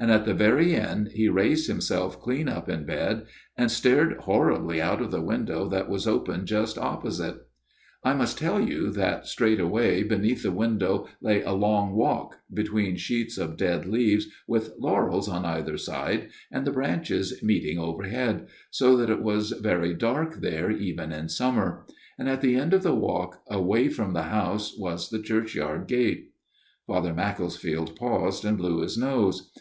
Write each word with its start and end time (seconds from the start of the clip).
And 0.00 0.10
at 0.10 0.24
the 0.24 0.32
very 0.34 0.74
end 0.74 1.08
he 1.08 1.28
raised 1.28 1.68
himself 1.68 2.20
clean 2.20 2.48
up 2.48 2.68
in 2.70 2.84
bed, 2.86 3.26
and 3.56 3.70
stared 3.70 4.16
horribly 4.20 4.80
out 4.80 5.02
of 5.02 5.10
the 5.12 5.20
window 5.20 5.68
that 5.68 5.88
was 5.90 6.08
open 6.08 6.44
just 6.46 6.76
opposite." 6.78 7.36
I 8.02 8.14
must 8.14 8.38
tell 8.38 8.60
you 8.60 8.90
that 8.92 9.26
straight 9.28 9.60
away 9.60 10.02
beneath 10.02 10.42
the 10.42 10.50
window 10.52 11.06
lay 11.20 11.42
a 11.42 11.52
long 11.52 11.92
walk, 11.92 12.38
between 12.52 12.96
sheets 12.96 13.36
of 13.38 13.58
dead 13.58 13.84
leaves 13.86 14.26
with 14.48 14.72
laurels 14.78 15.28
on 15.28 15.44
either 15.44 15.76
side, 15.76 16.30
and 16.50 16.66
the 16.66 16.72
branches 16.72 17.40
meeting 17.42 17.78
overhead, 17.78 18.48
so 18.70 18.96
that 18.96 19.10
it 19.10 19.22
was 19.22 19.50
very 19.52 19.94
dark 19.94 20.40
there 20.40 20.70
even 20.70 21.12
in 21.12 21.28
summer; 21.28 21.84
and 22.18 22.28
at 22.28 22.40
the 22.40 22.56
end 22.56 22.72
of 22.72 22.82
the 22.82 22.94
walk 22.94 23.42
away 23.48 23.88
from 23.88 24.14
the 24.14 24.24
house 24.24 24.76
was 24.76 25.10
the 25.10 25.22
churchyard 25.22 25.86
gate." 25.86 26.32
Father 26.86 27.12
Macclesfield 27.12 27.94
paused 27.94 28.46
and 28.46 28.56
blew 28.56 28.80
his 28.80 28.96
nose. 28.98 29.52